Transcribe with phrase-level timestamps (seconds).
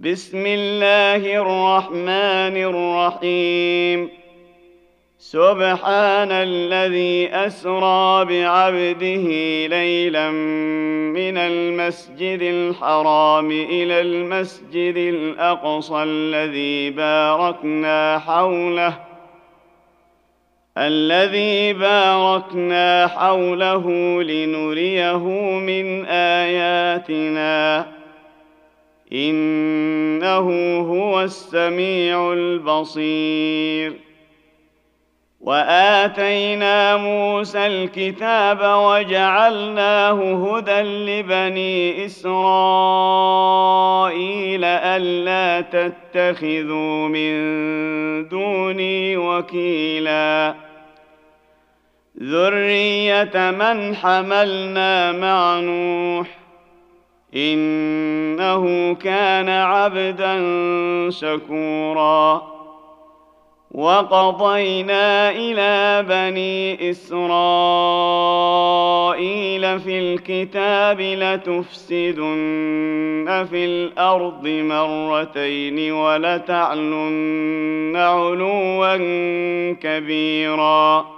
[0.00, 4.10] بسم الله الرحمن الرحيم.
[5.18, 9.26] سبحان الذي أسرى بعبده
[9.66, 18.98] ليلا من المسجد الحرام إلى المسجد الأقصى الذي باركنا حوله
[20.78, 23.86] الذي باركنا حوله
[24.22, 25.18] لنريه
[25.58, 27.97] من آياتنا.
[29.12, 33.92] إنه هو السميع البصير.
[35.40, 42.34] وآتينا موسى الكتاب وجعلناه هدى لبني إسرائيل
[44.64, 50.54] ألا تتخذوا من دوني وكيلا.
[52.22, 56.37] ذرية من حملنا مع نوح
[57.34, 60.40] إنه كان عبدا
[61.10, 62.58] شكورا.
[63.70, 67.20] وقضينا إلى بني إسرائيل
[69.80, 72.26] في الكتاب لتفسدن
[73.50, 78.96] في الأرض مرتين ولتعلن علوا
[79.72, 81.17] كبيرا.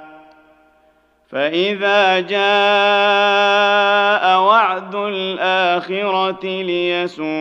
[1.31, 2.41] فإذا جاء
[4.39, 7.31] وعد الآخرة ليسوءوا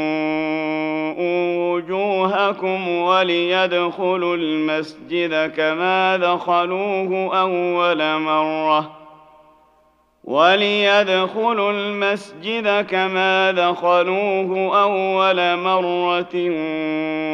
[1.73, 8.91] وجوهكم وليدخلوا المسجد كما دخلوه أول مرة.
[10.25, 16.35] وليدخلوا المسجد كما دخلوه أول مرة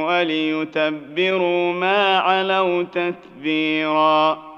[0.07, 4.56] وليتبروا ما علوا تتبيراً.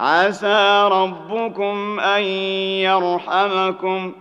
[0.00, 2.22] عسى ربكم أن
[2.82, 4.12] يرحمكم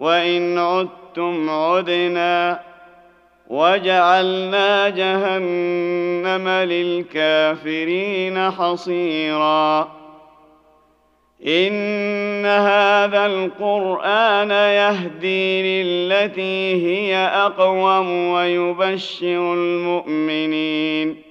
[0.00, 2.60] وإن عدتم عدنا
[3.48, 9.88] وجعلنا جهنم للكافرين حصيرا.
[11.46, 21.29] إن هذا القرآن يهدي للتي هي أقوم ويبشر المؤمنين.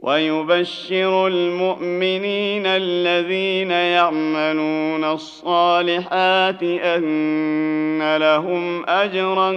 [0.00, 9.52] ويبشر المؤمنين الذين يعملون الصالحات أن لهم أجرا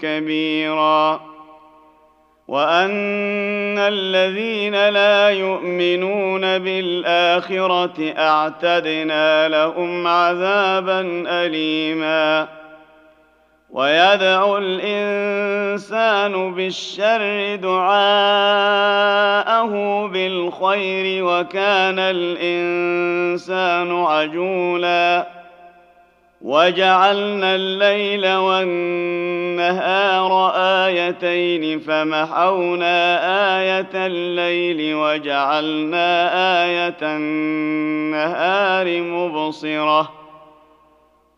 [0.00, 1.20] كبيرا
[2.48, 12.48] وأن الذين لا يؤمنون بالآخرة أعتدنا لهم عذابا أليما
[13.74, 18.06] ويدعو الإنسان بالشر دعاءه
[20.06, 25.26] بالخير وكان الإنسان عجولا.
[26.42, 33.20] وجعلنا الليل والنهار آيتين فمحونا
[33.60, 36.30] آية الليل وجعلنا
[36.64, 40.23] آية النهار مبصرة.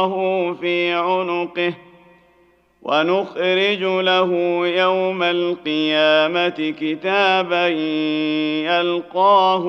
[0.00, 1.74] طائره في عنقه
[2.82, 4.30] ونخرج له
[4.66, 7.68] يوم القيامة كتابا
[8.68, 9.64] يلقاه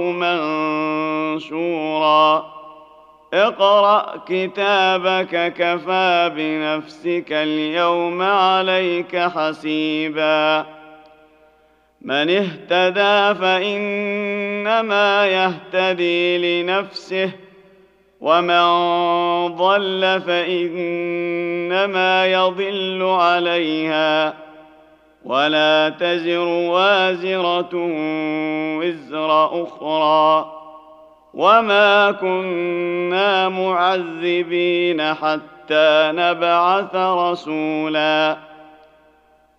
[1.31, 2.51] منشورا.
[3.33, 10.65] اقرأ كتابك كفى بنفسك اليوم عليك حسيبا.
[12.01, 17.31] من اهتدى فإنما يهتدي لنفسه
[18.21, 18.65] ومن
[19.55, 24.33] ضل فانما يضل عليها
[25.25, 27.69] ولا تزر وازره
[28.77, 30.51] وزر أخرى
[31.33, 38.37] وما كنا معذبين حتى نبعث رسولا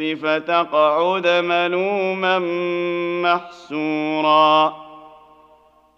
[0.00, 2.38] فتقعد ملوما
[3.22, 4.76] محسورا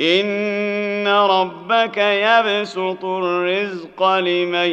[0.01, 4.71] إن ربك يبسط الرزق لمن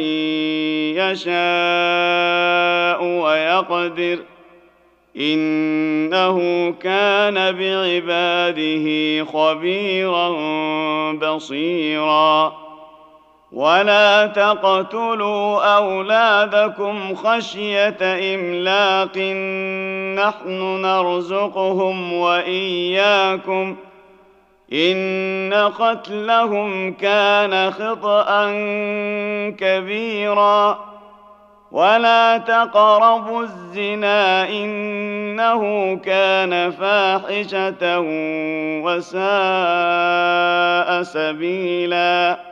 [0.96, 4.18] يشاء ويقدر.
[5.16, 10.28] إنه كان بعباده خبيرا
[11.12, 12.61] بصيرا.
[13.52, 19.18] ولا تقتلوا اولادكم خشيه املاق
[20.18, 23.76] نحن نرزقهم واياكم
[24.72, 28.50] ان قتلهم كان خطا
[29.58, 30.92] كبيرا.
[31.72, 38.00] ولا تقربوا الزنا انه كان فاحشه
[38.84, 39.22] وساء
[41.02, 42.51] سبيلا.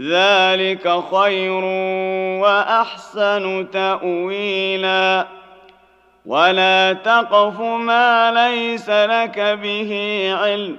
[0.00, 1.64] ذلك خير
[2.40, 5.26] وأحسن تأويلا.
[6.26, 10.76] ولا تقف ما ليس لك به علم.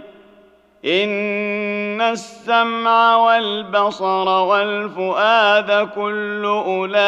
[0.86, 7.02] إن السمع والبصر والفؤاد كل أولئك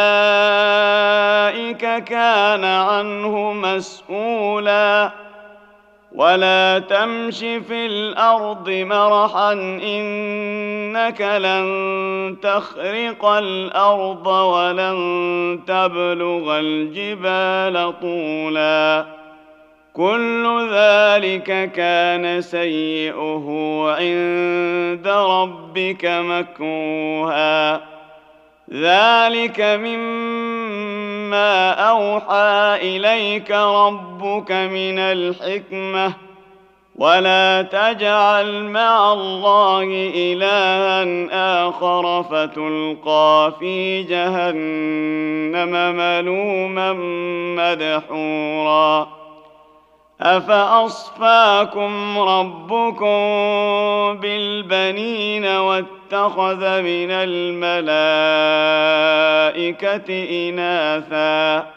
[2.03, 5.11] كان عنه مسؤولا.
[6.15, 9.53] ولا تمش في الأرض مرحا
[9.83, 19.05] انك لن تخرق الأرض ولن تبلغ الجبال طولا
[19.93, 23.45] كل ذلك كان سيئه
[23.87, 27.92] عند ربك مكروها
[28.73, 30.51] ذلك مما
[31.71, 36.13] اوحى اليك ربك من الحكمه
[36.95, 41.03] ولا تجعل مع الله الها
[41.67, 46.93] اخر فتلقى في جهنم ملوما
[47.57, 49.22] مدحورا
[50.23, 53.17] افاصفاكم ربكم
[54.21, 57.69] بالبنين واتخذ من الملائكه
[60.49, 61.67] اناثا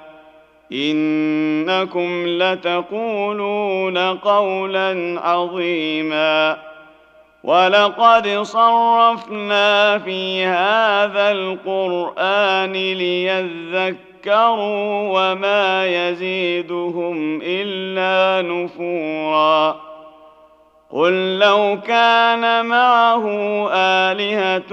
[0.72, 6.56] انكم لتقولون قولا عظيما
[7.44, 19.80] ولقد صرفنا في هذا القران ليذكر ذكروا وما يزيدهم إلا نفورا.
[20.90, 23.25] قل لو كان معه
[23.73, 24.71] آلهة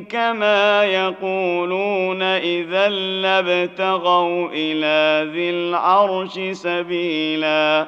[0.00, 7.86] كما يقولون إذا لابتغوا إلى ذي العرش سبيلا.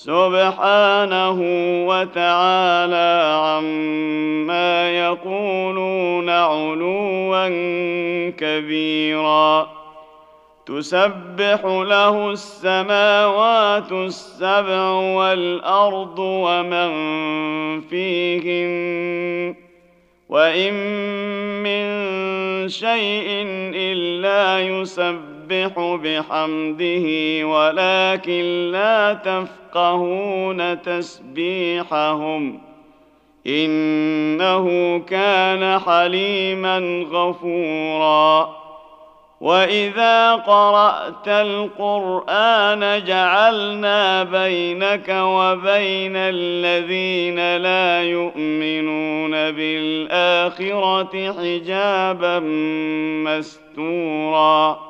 [0.00, 1.38] سبحانه
[1.86, 3.12] وتعالى
[3.44, 7.48] عما يقولون علوا
[8.30, 9.68] كبيرا.
[10.66, 16.90] تسبح له السماوات السبع والأرض ومن
[17.80, 19.54] فيهن
[20.28, 20.74] وإن
[21.62, 21.84] من
[22.68, 23.26] شيء
[23.74, 25.39] إلا يسبح
[25.96, 27.06] بحمده
[27.46, 32.60] ولكن لا تفقهون تسبيحهم
[33.46, 38.60] إنه كان حليما غفورا
[39.40, 52.38] وإذا قرأت القرآن جعلنا بينك وبين الذين لا يؤمنون بالآخرة حجابا
[53.24, 54.89] مستورا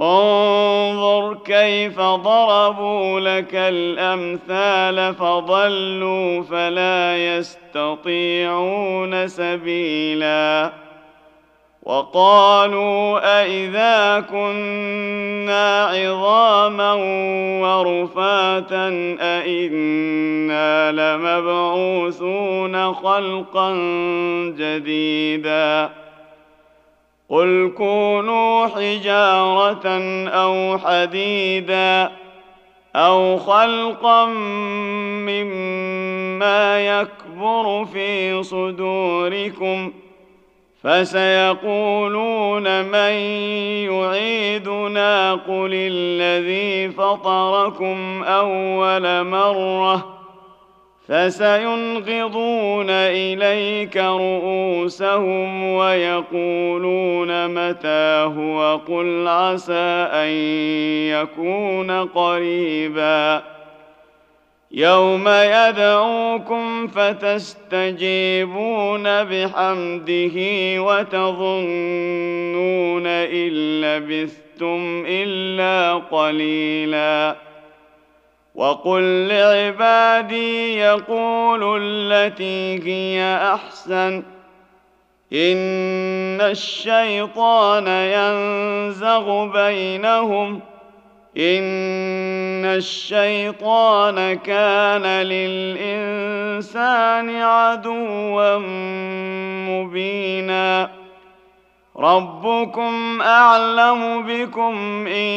[0.00, 10.72] انظر كيف ضربوا لك الأمثال فضلوا فلا يستطيعون سبيلا.
[11.82, 16.92] وقالوا أإذا كنا عظاما
[17.62, 23.72] ورفاتا أإنا لمبعوثون خلقا
[24.58, 26.01] جديدا.
[27.32, 29.86] قل كونوا حجارة
[30.28, 32.12] أو حديدا
[32.96, 34.26] أو خلقا
[35.26, 39.92] مما يكبر في صدوركم
[40.82, 43.12] فسيقولون من
[43.92, 50.21] يعيدنا قل الذي فطركم أول مرة
[51.08, 60.28] فسينغضون إليك رؤوسهم ويقولون متى هو قل عسى أن
[61.08, 63.42] يكون قريبا.
[64.72, 68.04] يوم يدعوكم فتستجيبون
[69.02, 70.36] بحمده
[70.82, 72.26] وتظنون
[73.06, 77.36] إن لبثتم إلا قليلا.
[78.54, 84.22] وقل لعبادي يقولوا التي هي أحسن.
[85.32, 90.60] إن الشيطان ينزغ بينهم.
[91.36, 98.58] إن الشيطان كان للإنسان عدوا
[99.68, 101.01] مبينا.
[101.96, 105.28] ربكم اعلم بكم ان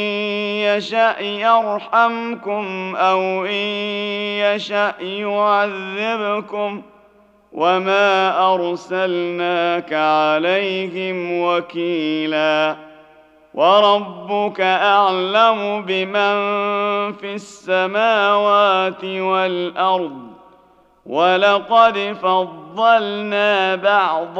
[0.66, 3.66] يشا يرحمكم أو ان
[4.40, 6.82] يشا يعذبكم
[7.52, 12.76] وما ارسلناك عليهم وكيلا
[13.54, 16.36] وربك اعلم بمن
[17.14, 20.36] في السماوات والارض
[21.06, 24.40] ولقد فضلنا بعض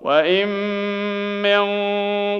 [0.00, 0.48] وان
[1.42, 1.62] من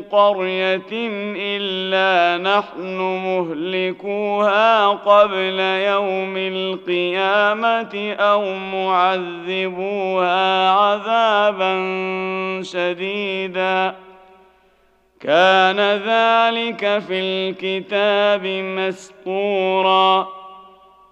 [0.03, 0.90] قريه
[1.37, 11.73] الا نحن مهلكوها قبل يوم القيامه أو معذبوها عذابا
[12.62, 13.94] شديدا
[15.21, 20.38] كان ذلك في الكتاب مسطورا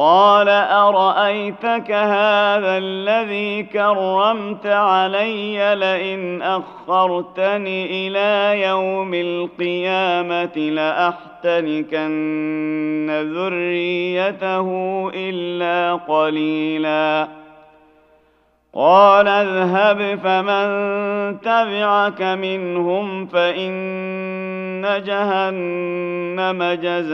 [0.00, 12.10] قال أرأيتك هذا الذي كرمت علي لئن أخرتني إلى يوم القيامة لاحتنكن
[13.34, 14.68] ذريته
[15.14, 17.39] إلا قليلا
[18.74, 20.66] قال اذهب فمن
[21.40, 27.06] تبعك منهم فإن جهنم جزاؤكم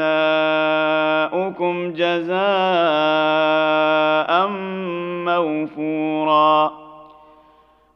[1.92, 2.37] جزاء
[5.27, 6.86] موفورا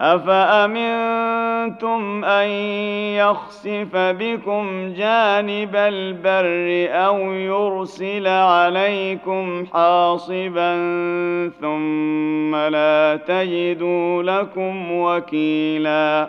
[0.00, 2.48] أفأمنتم أن
[3.16, 10.72] يخسف بكم جانب البر أو يرسل عليكم حاصبا
[11.60, 16.28] ثم لا تجدوا لكم وكيلا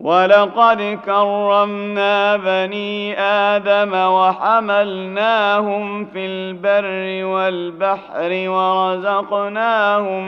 [0.00, 5.66] ولقد كرمنا بني آدم وحملناهم
[6.04, 10.24] في البر والبحر ورزقناهم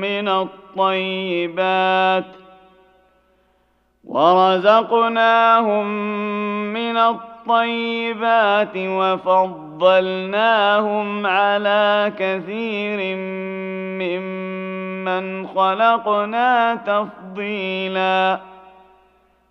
[0.00, 2.24] من الطيبات
[4.04, 5.86] ورزقناهم
[6.72, 10.26] من الطيبات وفضلناهم
[11.26, 13.16] على كثير
[14.02, 18.55] ممن خلقنا تفضيلاً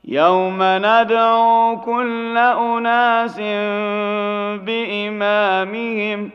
[0.08, 3.39] يوم ندعو كل اناس
[4.65, 6.30] بامامهم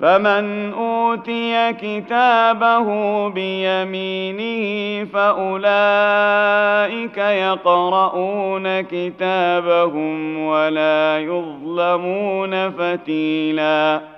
[0.00, 2.88] فمن اوتي كتابه
[3.28, 5.58] بيمينه فاولئك
[7.18, 14.17] يقرؤون كتابهم ولا يظلمون فتيلاً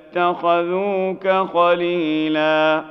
[0.11, 2.83] اتخذوك خليلا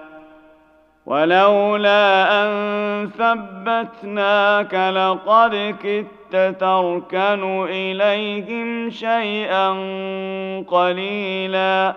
[1.06, 9.68] ولولا أن ثبتناك لقد كدت تركن إليهم شيئا
[10.68, 11.94] قليلا.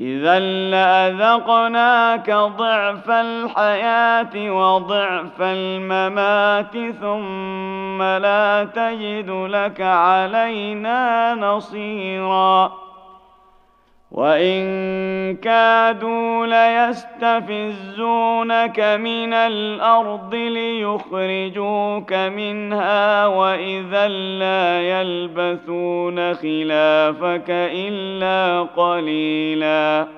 [0.00, 0.38] إذا
[0.70, 12.87] لأذقناك ضعف الحياة وضعف الممات ثم لا تجد لك علينا نصيرا.
[14.10, 16.46] وان كادوا
[17.66, 30.17] ليستفزونك من الأرض ليخرجوك منها واذا لا يلبثون خلافك الا قليلا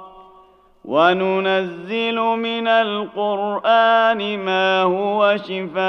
[0.85, 5.81] وننزل من القرآن ما هو شفاء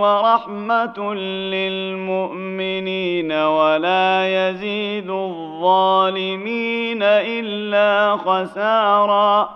[0.00, 1.14] ورحمة
[1.54, 9.48] للمؤمنين ولا يزيد الظالمين إلا خسارا.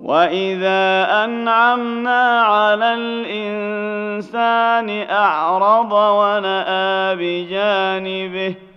[0.00, 8.67] وإذا أنعمنا على الإنسان أعرض ونأى بجانبه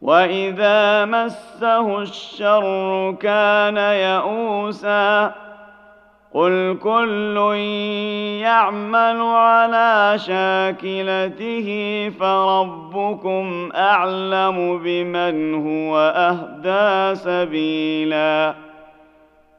[0.00, 5.34] واذا مسه الشر كان يئوسا
[6.34, 7.36] قل كل
[8.42, 11.68] يعمل على شاكلته
[12.20, 18.54] فربكم اعلم بمن هو اهدى سبيلا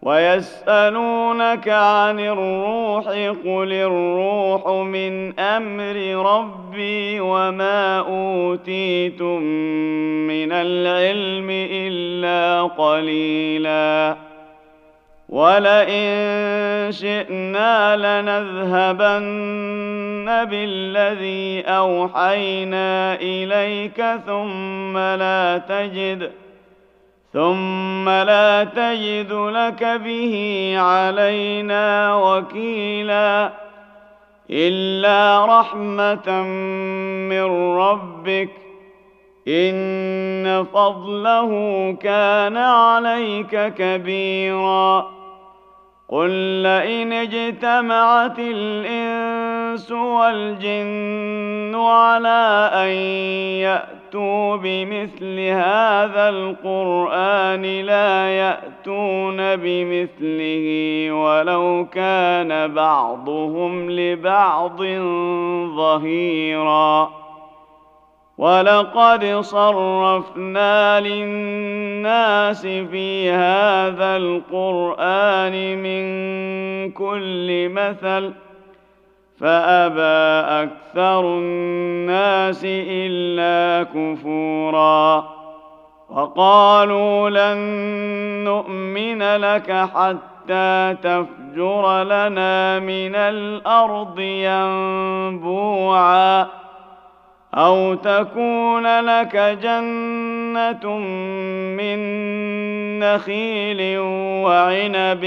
[0.01, 3.07] ويسألونك عن الروح
[3.45, 5.95] قل الروح من أمر
[6.33, 9.41] ربي وما أوتيتم
[10.27, 14.15] من العلم إلا قليلا.
[15.29, 16.07] ولئن
[16.91, 19.15] شئنا لنذهبن
[20.45, 26.31] بالذي أوحينا إليك ثم لا تجد.
[27.33, 33.51] ثم لا تجد لك به علينا وكيلا
[34.49, 36.41] الا رحمه
[37.29, 38.49] من ربك
[39.47, 41.51] ان فضله
[42.01, 45.11] كان عليك كبيرا
[46.09, 46.29] قل
[46.63, 52.89] لئن اجتمعت الانس والجن على ان
[53.61, 54.00] ياتوا
[54.57, 60.65] بمثل هذا القرآن لا يأتون بمثله
[61.11, 64.81] ولو كان بعضهم لبعض
[65.75, 67.21] ظهيرا.
[68.37, 76.01] ولقد صرفنا للناس في هذا القرآن من
[76.91, 78.33] كل مثل
[79.41, 85.25] فأبى أكثر الناس إلا كفورا.
[86.09, 87.57] وقالوا لن
[88.43, 94.19] نؤمن لك حتى تفجر لنا من الأرض
[95.39, 96.47] ينبوعا.
[97.55, 100.97] أو تكون لك جنة
[101.77, 101.99] من
[102.99, 103.99] نخيل
[104.45, 105.25] وعنب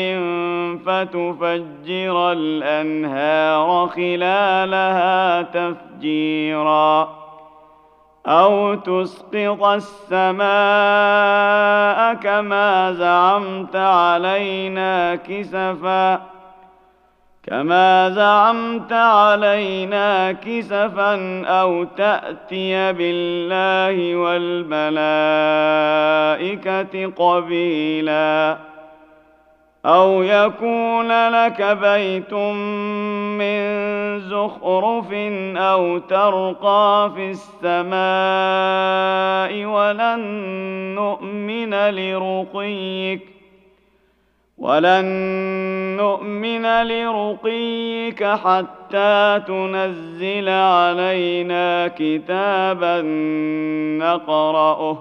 [0.87, 7.24] فتفجر الأنهار خلالها تفجيرا.
[8.26, 10.44] أو تسقط السماء
[12.14, 16.33] كما زعمت علينا كسفا.
[17.46, 24.94] كما زعمت علينا كسفا أو تاتي بالله والملائكه
[27.07, 28.57] قبيلا
[29.87, 33.74] أو يكون لك بيت من
[34.20, 35.12] زخرف
[35.57, 37.94] أو ترقى في السماء
[39.64, 40.20] ولن
[40.94, 43.35] نؤمن لرقيك
[44.58, 45.04] ولن
[45.96, 53.00] نؤمن لرقيك حتى تنزل علينا كتابا
[53.98, 54.98] نقراه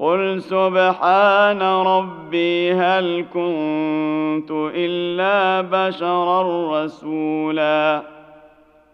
[0.00, 6.42] قل سبحان ربي هل كنت الا بشرا
[6.84, 8.02] رسولا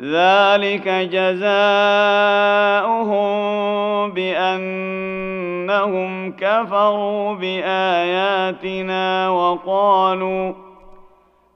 [0.00, 1.48] ذلك جزاؤهم
[4.10, 5.52] بأنهم
[6.32, 10.52] كفروا بآياتنا وقالوا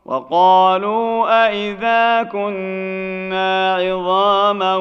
[0.07, 4.76] وقالوا أإذا كنا عظاما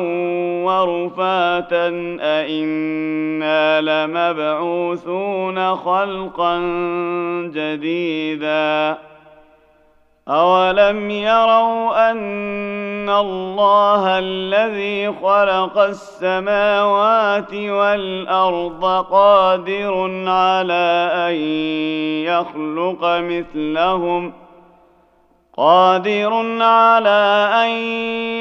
[0.65, 1.87] ورفاتا
[2.21, 6.59] أإنا لمبعوثون خلقا
[7.53, 8.97] جديدا
[10.27, 21.35] أولم يروا أن الله الذي خلق السماوات والأرض قادر على أن
[22.25, 24.40] يخلق مثلهم ۖ
[25.61, 27.69] قادر على أن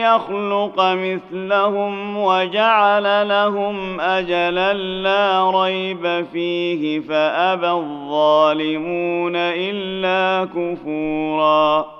[0.01, 12.00] يخلق مثلهم وجعل لهم أجلا لا ريب فيه فأبى الظالمون إلا كفورا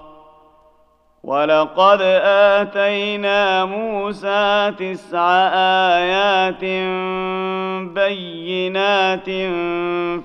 [1.23, 6.63] ولقد اتينا موسى تسع ايات
[7.93, 9.29] بينات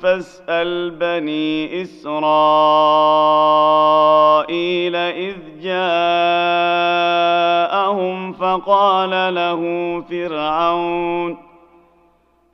[0.03, 2.17] فاسال بني اسرائيل
[4.97, 5.87] اذ جاءهم
[8.33, 9.61] فقال له
[10.11, 11.46] فرعون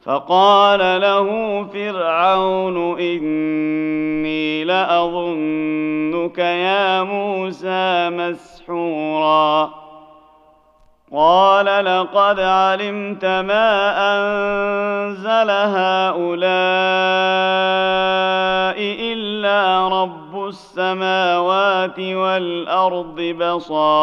[0.05, 1.29] فقال له
[1.65, 9.71] فرعون إني لأظنك يا موسى مسحورا.
[11.13, 16.43] قال لقد علمت ما أنزل هؤلاء
[19.13, 23.97] إلا رب السماوات والأرض بصائر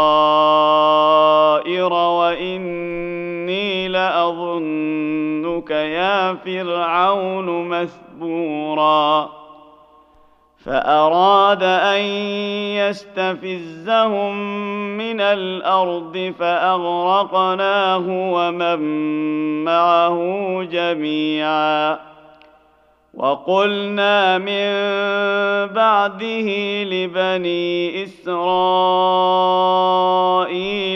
[1.93, 9.29] وإني لأظنك يا فرعون مثبورا.
[10.65, 12.01] فأراد أن
[12.75, 14.37] يستفزهم
[14.97, 18.79] من الأرض فأغرقناه ومن
[19.63, 20.17] معه
[20.71, 22.08] جميعا.
[23.19, 24.69] وقلنا من
[25.73, 26.49] بعده
[26.83, 28.33] لبني إسرائيل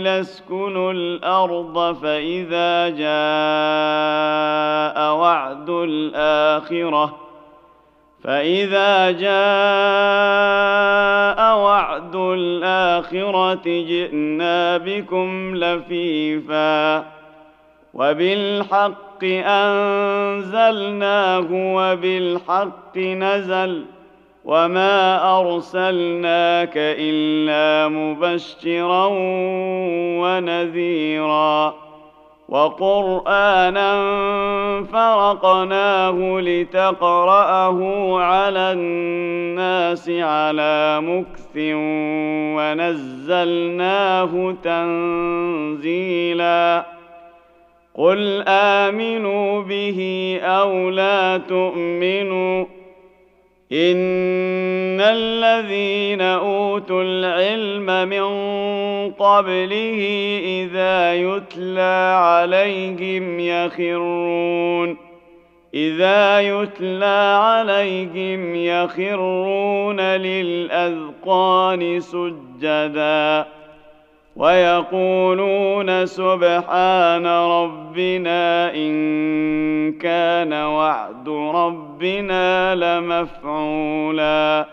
[0.07, 3.13] اسكنوا الأرض فإذا جاء
[5.15, 7.15] وعد الآخرة
[8.23, 9.33] فإذا جاء
[11.57, 17.05] وعد الآخرة جئنا بكم لفيفا
[17.93, 23.85] وبالحق أنزلناه وبالحق نزل
[24.45, 29.07] وما أرسلناك إلا مبشرا
[30.21, 31.73] ونذيرا
[32.49, 33.93] وقرآنا
[34.83, 37.79] فرقناه لتقرأه
[38.19, 41.57] على الناس على مكث
[42.57, 44.53] ونزلناه
[45.83, 46.92] تنزيلا
[47.95, 49.99] قل امنوا به
[50.43, 52.65] أو لا تؤمنوا
[53.71, 58.23] ان الذين اوتوا العلم من
[59.11, 59.99] قبله
[60.43, 64.97] اذا يتلى عليهم يخرون
[65.73, 73.45] اذا يتلى عليهم يخرون للاذقان سجدا
[74.35, 78.93] ويقولون سبحان ربنا إن
[79.91, 84.65] كان وعد ربنا لمفعولا.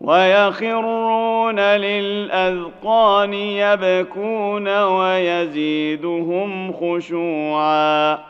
[0.00, 8.29] ويخرون للأذقان يبكون ويزيدهم خشوعا.